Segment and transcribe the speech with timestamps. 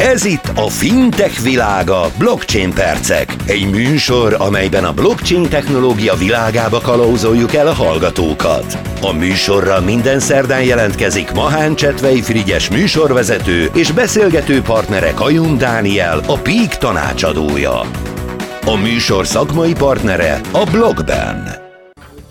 [0.00, 3.34] Ez itt a Fintech világa Blockchain Percek.
[3.46, 8.78] Egy műsor, amelyben a blockchain technológia világába kalauzoljuk el a hallgatókat.
[9.02, 16.38] A műsorra minden szerdán jelentkezik Mahán Csetvei Frigyes műsorvezető és beszélgető partnere Kajun Dániel, a
[16.38, 17.80] Peak tanácsadója.
[18.66, 21.59] A műsor szakmai partnere a Blockben.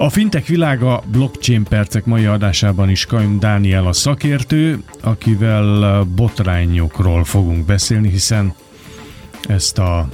[0.01, 7.65] A fintek világa blockchain percek mai adásában is Kajum Dániel a szakértő, akivel botrányokról fogunk
[7.65, 8.53] beszélni, hiszen
[9.47, 10.09] ezt a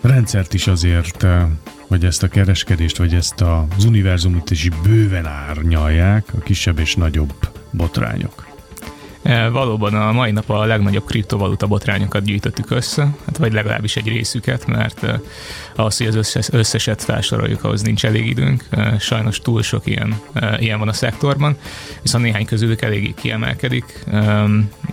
[0.00, 1.26] rendszert is azért,
[1.88, 7.34] vagy ezt a kereskedést, vagy ezt az univerzumot is bőven árnyalják a kisebb és nagyobb
[7.70, 8.51] botrányok.
[9.22, 14.08] E, valóban a mai nap a legnagyobb kriptovaluta botrányokat gyűjtöttük össze, hát vagy legalábbis egy
[14.08, 15.20] részüket, mert e,
[15.76, 18.64] ahhoz, hogy az összes, összeset felsoroljuk, ahhoz nincs elég időnk.
[18.70, 20.20] E, sajnos túl sok ilyen,
[20.58, 21.56] ilyen van a szektorban,
[22.02, 24.04] viszont néhány közülük eléggé kiemelkedik.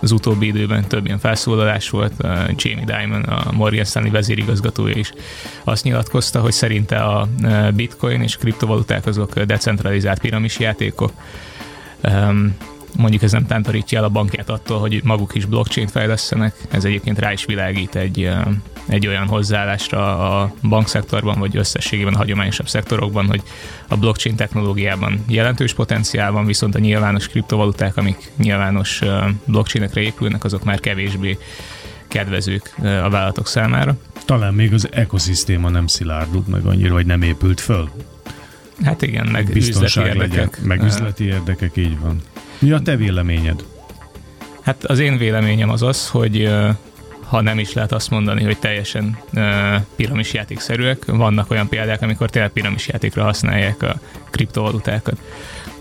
[0.00, 2.12] Az utóbbi időben több ilyen felszólalás volt,
[2.56, 5.12] Jamie Dimon, a Morgan Stanley vezérigazgatója is
[5.64, 7.28] azt nyilatkozta, hogy szerinte a
[7.74, 11.12] bitcoin és kriptovaluták azok decentralizált piramisjátékok,
[12.96, 16.54] mondjuk ez nem tántorítja el a bankját attól, hogy maguk is blockchain fejlesztenek.
[16.70, 18.30] Ez egyébként rá is világít egy,
[18.88, 23.42] egy olyan hozzáállásra a bankszektorban, vagy összességében a hagyományosabb szektorokban, hogy
[23.88, 29.00] a blockchain technológiában jelentős potenciál van, viszont a nyilvános kriptovaluták, amik nyilvános
[29.44, 31.38] blockchainekre épülnek, azok már kevésbé
[32.08, 33.96] kedvezők a vállalatok számára.
[34.24, 37.90] Talán még az ekoszisztéma nem szilárdult meg annyira, vagy nem épült föl.
[38.84, 40.30] Hát igen, meg üzleti érdekek.
[40.30, 42.20] Legyen, meg üzleti érdekek, így van.
[42.60, 43.64] Mi a te véleményed?
[44.60, 46.50] Hát az én véleményem az az, hogy
[47.26, 49.18] ha nem is lehet azt mondani, hogy teljesen
[49.96, 55.18] piramis játékszerűek, vannak olyan példák, amikor tényleg piramis játékra használják a kriptovalutákat.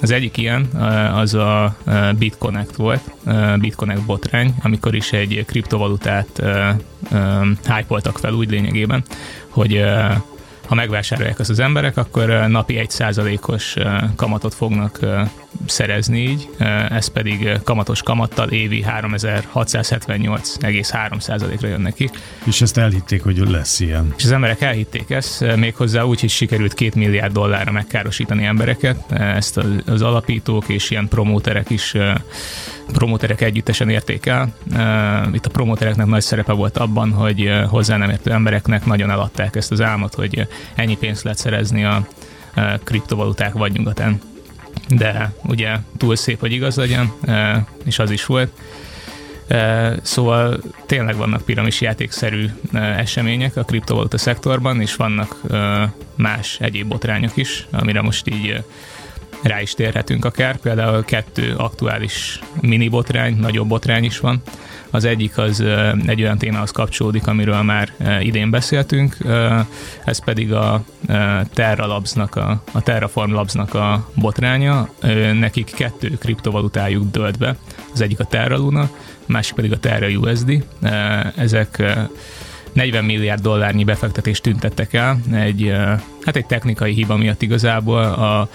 [0.02, 0.66] Az egyik ilyen
[1.14, 1.78] az a
[2.18, 3.12] BitConnect volt,
[3.60, 6.42] BitConnect botrány, amikor is egy kriptovalutát
[7.66, 9.04] hype fel úgy lényegében,
[9.50, 9.86] hogy
[10.70, 13.76] ha megvásárolják azt az emberek, akkor napi egy százalékos
[14.16, 15.00] kamatot fognak
[15.66, 16.50] szerezni így,
[16.90, 22.10] ez pedig kamatos kamattal évi 3678,3%-ra jön neki.
[22.44, 24.14] És ezt elhitték, hogy lesz ilyen.
[24.18, 29.60] És az emberek elhitték ezt, méghozzá úgy, hogy sikerült két milliárd dollárra megkárosítani embereket, ezt
[29.86, 31.96] az alapítók és ilyen promóterek is
[32.94, 34.54] promóterek együttesen érték el.
[35.32, 39.72] Itt a promótereknek nagy szerepe volt abban, hogy hozzá nem értő embereknek nagyon eladták ezt
[39.72, 42.08] az álmot, hogy ennyi pénzt lehet szerezni a
[42.84, 44.22] kriptovaluták vagy nyugatán
[44.90, 47.12] de ugye túl szép, hogy igaz legyen,
[47.86, 48.52] és az is volt.
[50.02, 55.42] Szóval tényleg vannak piramis játékszerű események a kriptovaluta szektorban, és vannak
[56.16, 58.64] más egyéb botrányok is, amire most így
[59.42, 60.58] rá is térhetünk akár.
[60.58, 64.42] Például kettő aktuális mini botrány, nagyobb botrány is van.
[64.92, 65.64] Az egyik az
[66.06, 69.18] egy olyan témához kapcsolódik, amiről már idén beszéltünk,
[70.06, 70.84] ez pedig a
[71.54, 74.90] Terra Labs-nak, a, a Terraform Labs-nak a botránya.
[75.34, 77.56] Nekik kettő kriptovalutájuk dölt be,
[77.94, 78.90] az egyik a Terra Luna, a
[79.26, 80.64] másik pedig a Terra USD.
[81.36, 81.84] Ezek
[82.80, 85.74] 40 milliárd dollárnyi befektetést tüntettek el, egy,
[86.22, 88.50] hát egy technikai hiba miatt igazából a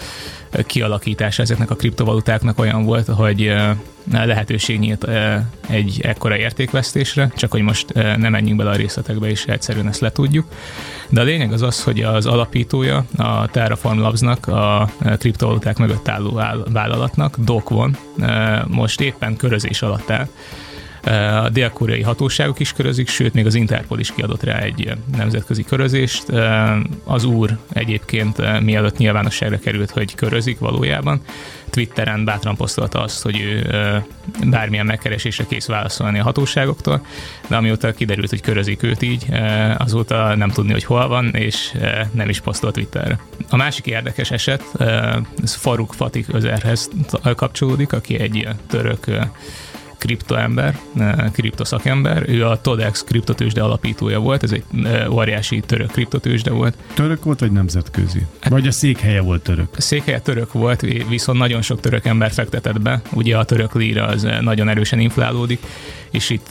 [0.66, 3.54] kialakítás ezeknek a kriptovalutáknak olyan volt, hogy
[4.12, 5.08] lehetőség nyílt
[5.68, 10.46] egy ekkora értékvesztésre, csak hogy most nem menjünk bele a részletekbe, és egyszerűen ezt letudjuk.
[11.08, 16.40] De a lényeg az az, hogy az alapítója a Terraform Labs-nak, a kriptovaluták mögött álló
[16.72, 17.96] vállalatnak, Dokvon,
[18.66, 20.28] most éppen körözés alatt áll,
[21.04, 26.24] a dél-koreai hatóságok is körözik, sőt, még az Interpol is kiadott rá egy nemzetközi körözést.
[27.04, 31.20] Az úr egyébként mielőtt nyilvánosságra került, hogy körözik valójában,
[31.70, 33.66] Twitteren bátran posztolta azt, hogy ő
[34.46, 37.06] bármilyen megkeresésre kész válaszolni a hatóságoktól,
[37.48, 39.26] de amióta kiderült, hogy körözik őt így,
[39.76, 41.72] azóta nem tudni, hogy hol van, és
[42.10, 43.18] nem is posztolt Twitterre.
[43.50, 44.62] A másik érdekes eset,
[45.42, 46.90] ez Faruk Fatih Özerhez
[47.36, 49.06] kapcsolódik, aki egy török
[50.04, 52.28] kriptoember, eh, kriptoszakember.
[52.28, 56.76] Ő a Todex kriptotősde alapítója volt, ez egy eh, óriási török kriptotősde volt.
[56.94, 58.26] Török volt, vagy nemzetközi?
[58.48, 59.68] Vagy a székhelye volt török?
[59.76, 63.02] A székhelye török volt, viszont nagyon sok török ember fektetett be.
[63.12, 65.58] Ugye a török líra az eh, nagyon erősen inflálódik,
[66.10, 66.48] és itt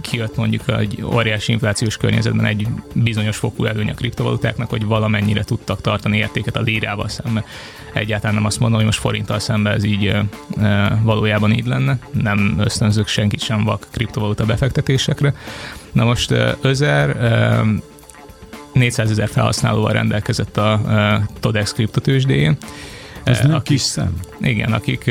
[0.00, 5.80] kijött mondjuk egy óriási inflációs környezetben egy bizonyos fokú előny a kriptovalutáknak, hogy valamennyire tudtak
[5.80, 7.44] tartani értéket a lírával szemben.
[7.92, 10.16] Egyáltalán nem azt mondom, hogy most forinttal szemben ez így
[11.02, 11.98] valójában így lenne.
[12.12, 15.34] Nem ösztönzök senkit sem vak kriptovaluta befektetésekre.
[15.92, 17.16] Na most Özer
[18.72, 20.80] 400 ezer felhasználóval rendelkezett a
[21.40, 22.56] Todex kriptotősdéjén,
[23.24, 24.14] ez nem akik, kis szám?
[24.40, 25.06] Igen, akik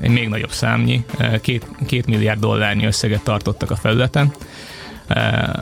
[0.00, 1.04] egy még nagyobb számnyi,
[1.40, 4.32] két, két milliárd dollárnyi összeget tartottak a felületen.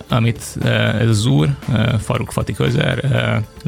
[0.09, 0.59] amit
[1.01, 1.49] ez az úr,
[2.03, 3.05] Faruk Fati közer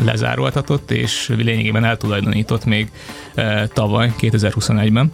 [0.04, 2.90] lezároltatott, és lényegében eltulajdonított még
[3.72, 5.10] tavaly, 2021-ben.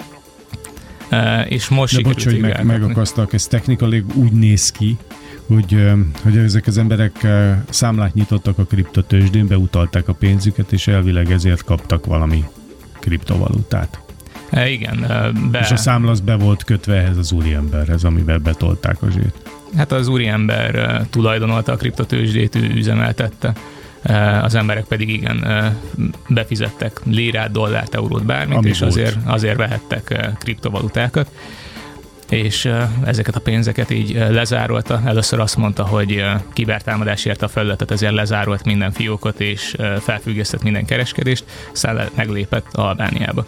[1.49, 4.97] És most De bocs, hogy meg, megakasztak, ez technikailag úgy néz ki,
[5.47, 7.27] hogy, hogy ezek az emberek
[7.69, 12.45] számlát nyitottak a kriptotősdén, beutalták a pénzüket, és elvileg ezért kaptak valami
[13.01, 14.01] kriptovalutát.
[14.51, 15.07] E, igen.
[15.51, 15.59] Be...
[15.59, 19.35] És a számla az be volt kötve ehhez az úriemberhez, amiben betolták a zsét.
[19.77, 23.53] Hát az úriember tulajdonolta a kriptotősdét, ő üzemeltette
[24.43, 25.47] az emberek pedig igen
[26.29, 31.31] befizettek lírát, dollárt, eurót, bármit, Ami és azért, azért vehettek kriptovalutákat
[32.29, 32.71] és
[33.05, 35.03] ezeket a pénzeket így lezárolta.
[35.05, 40.85] Először azt mondta, hogy kibertámadás érte a felületet, ezért lezárolt minden fiókot, és felfüggesztett minden
[40.85, 43.47] kereskedést, aztán meglépett Albániába.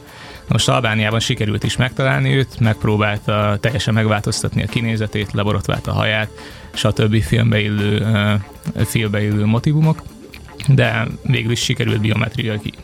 [0.48, 6.30] Most Albániában sikerült is megtalálni őt, megpróbálta teljesen megváltoztatni a kinézetét, leborotválta a haját,
[6.72, 7.22] stb.
[7.22, 8.06] filmbe illő,
[8.84, 10.02] filmbe illő motivumok,
[10.66, 12.00] de végül is sikerült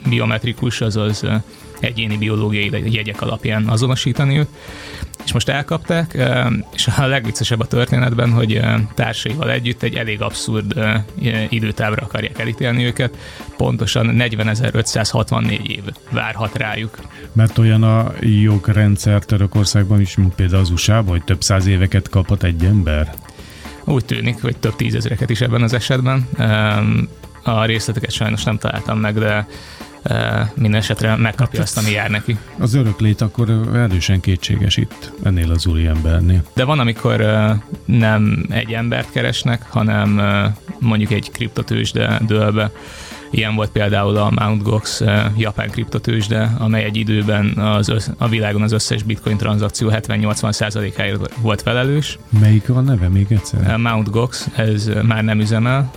[0.08, 1.24] biometrikus, azaz
[1.80, 4.48] egyéni biológiai jegyek alapján azonosítani őt.
[5.24, 6.18] És most elkapták,
[6.74, 8.60] és a legviccesebb a történetben, hogy
[8.94, 10.80] társaival együtt egy elég abszurd
[11.48, 13.16] időtávra akarják elítélni őket.
[13.56, 16.98] Pontosan 40.564 év várhat rájuk.
[17.32, 22.42] Mert olyan a jogrendszer Törökországban is, mint például az usa hogy több száz éveket kapott
[22.42, 23.14] egy ember?
[23.84, 26.28] Úgy tűnik, hogy több tízezreket is ebben az esetben.
[27.46, 29.46] A részleteket sajnos nem találtam meg, de
[30.54, 32.38] minden esetre megkapja hát azt, ami jár neki.
[32.58, 36.42] Az öröklét akkor erősen kétséges itt, ennél az úri embernél.
[36.54, 37.26] De van, amikor
[37.84, 40.20] nem egy embert keresnek, hanem
[40.78, 42.70] mondjuk egy kriptotősde dől be.
[43.30, 44.62] Ilyen volt például a Mt.
[44.62, 45.02] Gox
[45.36, 51.62] japán kriptotősde, amely egy időben az össz, a világon az összes bitcoin tranzakció 70-80%-áért volt
[51.62, 52.18] felelős.
[52.40, 53.76] Melyik a neve még egyszer?
[53.76, 54.10] Mt.
[54.10, 55.90] Gox, ez már nem üzemel,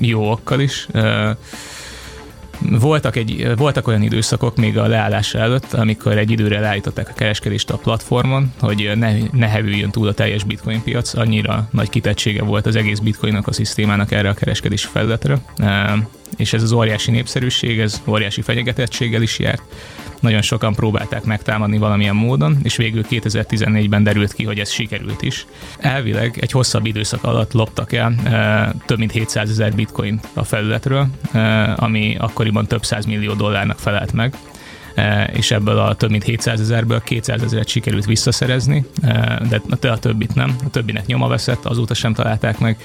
[0.00, 0.88] jó okkal is
[2.60, 7.70] voltak, egy, voltak olyan időszakok még a leállás előtt, amikor egy időre leállították a kereskedést
[7.70, 12.66] a platformon, hogy ne, ne hevüljön túl a teljes bitcoin piac, annyira nagy kitettsége volt
[12.66, 15.38] az egész bitcoin a szisztémának erre a kereskedési felületre,
[16.36, 19.62] és ez az óriási népszerűség, ez óriási fenyegetettséggel is járt,
[20.20, 25.46] nagyon sokan próbálták megtámadni valamilyen módon, és végül 2014-ben derült ki, hogy ez sikerült is.
[25.78, 31.06] Elvileg egy hosszabb időszak alatt loptak el e, több mint 700 ezer bitcoin a felületről,
[31.32, 34.34] e, ami akkoriban több száz millió dollárnak felelt meg
[35.32, 38.84] és ebből a több mint 700 ezerből 200 ezeret sikerült visszaszerezni,
[39.80, 40.56] de a többit nem.
[40.64, 42.76] A többinek nyoma veszett, azóta sem találták meg,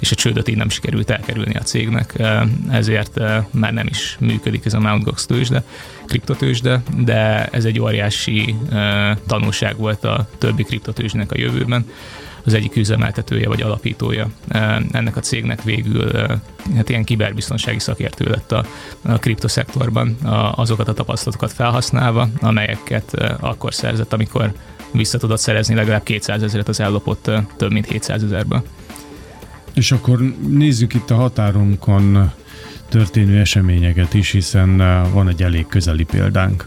[0.00, 2.22] és a csődöt így nem sikerült elkerülni a cégnek,
[2.70, 3.20] ezért
[3.50, 5.04] már nem is működik ez a Mt.
[5.04, 5.64] Gox tőzsde,
[6.06, 8.54] kriptotőzsde, de ez egy óriási
[9.26, 11.86] tanulság volt a többi kriptotőzsnek a jövőben
[12.44, 14.28] az egyik üzemeltetője vagy alapítója
[14.92, 16.10] ennek a cégnek végül
[16.76, 18.64] hát ilyen kiberbiztonsági szakértő lett a,
[19.02, 20.16] a kriptoszektorban
[20.54, 24.52] azokat a tapasztalatokat felhasználva, amelyeket akkor szerzett, amikor
[24.92, 28.62] vissza tudott szerezni legalább 200 ezeret az ellopott több mint 700 ezerből.
[29.74, 32.32] És akkor nézzük itt a határunkon
[32.88, 34.76] történő eseményeket is, hiszen
[35.12, 36.66] van egy elég közeli példánk.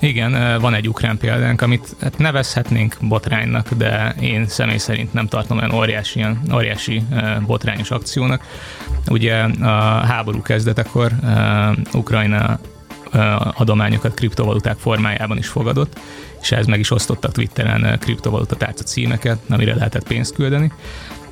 [0.00, 5.58] Igen, van egy ukrán példánk, amit hát nevezhetnénk botránynak, de én személy szerint nem tartom
[5.58, 7.02] olyan óriási, ilyen óriási
[7.46, 8.42] botrányos akciónak.
[9.06, 11.12] Ugye a háború kezdetekor
[11.92, 12.58] Ukrajna
[13.54, 16.00] adományokat kriptovaluták formájában is fogadott,
[16.40, 20.72] és ez meg is osztottak Twitteren kriptovaluta tárca címeket, amire lehetett pénzt küldeni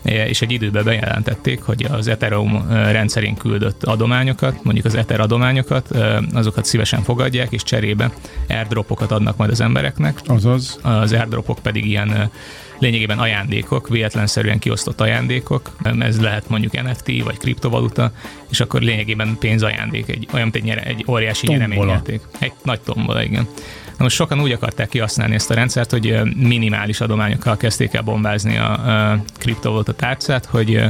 [0.07, 5.91] és egy időben bejelentették, hogy az Ethereum rendszerén küldött adományokat, mondjuk az Ether adományokat,
[6.33, 8.13] azokat szívesen fogadják, és cserébe
[8.49, 10.21] airdropokat adnak majd az embereknek.
[10.27, 10.79] Azaz?
[10.83, 12.31] Az airdropok pedig ilyen
[12.79, 18.13] lényegében ajándékok, véletlenszerűen kiosztott ajándékok, ez lehet mondjuk NFT vagy kriptovaluta,
[18.51, 22.21] és akkor lényegében pénzajándék, egy, olyan, mint egy, nyere, egy óriási nyereményjáték.
[22.39, 23.49] Egy nagy tombola, igen.
[23.97, 28.57] Na most sokan úgy akarták kihasználni ezt a rendszert, hogy minimális adományokkal kezdték el bombázni
[28.57, 30.83] a kriptovaluta tárcát, hogy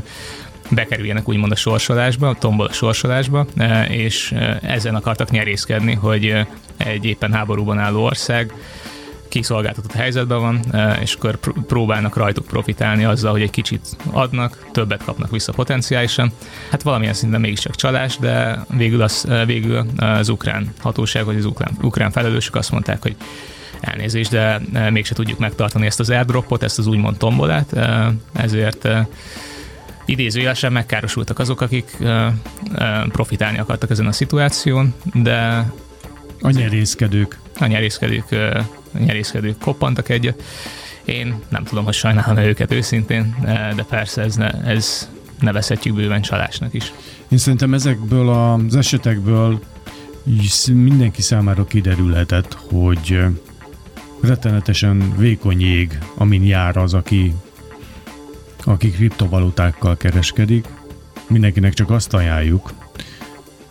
[0.70, 3.46] bekerüljenek úgymond a sorsolásba, a tombol a sorsolásba,
[3.88, 6.46] és ezen akartak nyerészkedni, hogy
[6.76, 8.52] egy éppen háborúban álló ország
[9.36, 10.60] kiszolgáltatott helyzetben van,
[11.00, 16.32] és akkor próbálnak rajtuk profitálni azzal, hogy egy kicsit adnak, többet kapnak vissza potenciálisan.
[16.70, 21.70] Hát valamilyen szinten mégiscsak csalás, de végül az, végül az ukrán hatóság, vagy az ukrán,
[21.82, 23.16] ukrán felelősök azt mondták, hogy
[23.80, 27.76] elnézést, de mégse tudjuk megtartani ezt az airdropot, ezt az úgymond tombolát,
[28.32, 28.88] ezért
[30.04, 31.96] idézőjelesen megkárosultak azok, akik
[33.08, 35.66] profitálni akartak ezen a szituáción, de
[36.40, 37.38] a nyerészkedők.
[37.60, 38.36] A nyerészkedők,
[38.98, 40.42] nyerészkedők koppantak egyet,
[41.04, 43.36] Én nem tudom, hogy sajnálom őket őszintén,
[43.76, 45.08] de persze ez, ne, ez
[45.40, 46.92] nevezhetjük bőven csalásnak is.
[47.28, 49.60] Én szerintem ezekből az esetekből
[50.72, 53.24] mindenki számára kiderülhetett, hogy
[54.20, 57.34] rettenetesen vékony jég, amin jár az, aki,
[58.64, 60.66] aki kriptovalutákkal kereskedik.
[61.26, 62.72] Mindenkinek csak azt ajánljuk,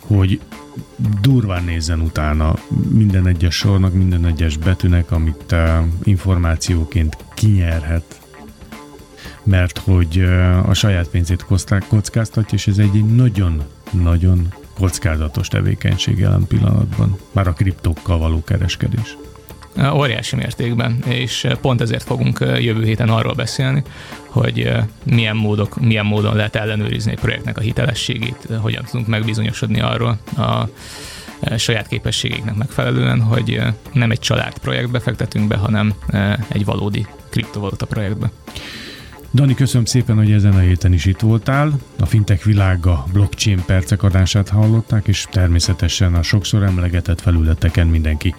[0.06, 0.40] hogy
[1.20, 2.54] durván nézzen utána
[2.88, 5.54] minden egyes sornak, minden egyes betűnek, amit
[6.02, 8.20] információként kinyerhet,
[9.42, 10.18] mert hogy
[10.66, 11.46] a saját pénzét
[11.88, 19.16] kockáztatja, és ez egy nagyon-nagyon kockázatos tevékenység jelen pillanatban, már a kriptókkal való kereskedés.
[19.92, 23.82] Óriási mértékben, és pont ezért fogunk jövő héten arról beszélni,
[24.26, 24.72] hogy
[25.04, 30.68] milyen, módok, milyen módon lehet ellenőrizni egy projektnek a hitelességét, hogyan tudunk megbizonyosodni arról a
[31.56, 35.94] saját képességeiknek megfelelően, hogy nem egy család projektbe fektetünk be, hanem
[36.48, 38.30] egy valódi kriptovaluta projektbe.
[39.34, 41.78] Dani, köszönöm szépen, hogy ezen a héten is itt voltál.
[41.98, 48.34] A fintech világa blockchain percek adását hallották, és természetesen a sokszor emlegetett felületeken mindenki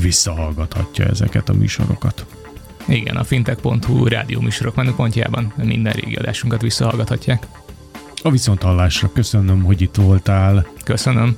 [0.00, 2.26] visszahallgathatja ezeket a műsorokat.
[2.86, 7.46] Igen, a fintech.hu rádió műsorok menüpontjában minden régi adásunkat visszahallgathatják.
[8.22, 10.66] A viszonthallásra köszönöm, hogy itt voltál.
[10.84, 11.36] Köszönöm.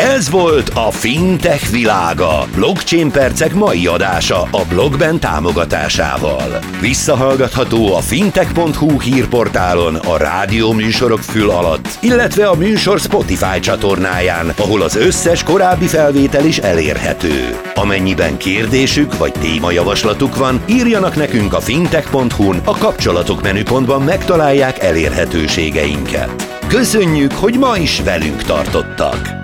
[0.00, 2.46] Ez volt a Fintech világa.
[2.54, 6.58] Blockchain percek mai adása a blogben támogatásával.
[6.80, 14.82] Visszahallgatható a fintech.hu hírportálon, a rádió műsorok fül alatt, illetve a műsor Spotify csatornáján, ahol
[14.82, 17.60] az összes korábbi felvétel is elérhető.
[17.74, 26.58] Amennyiben kérdésük vagy témajavaslatuk van, írjanak nekünk a fintech.hu-n, a kapcsolatok menüpontban megtalálják elérhetőségeinket.
[26.66, 29.39] Köszönjük, hogy ma is velünk tartottak!